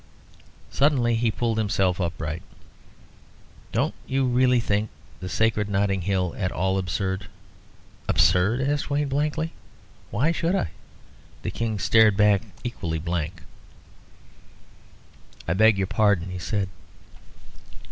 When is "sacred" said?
5.29-5.69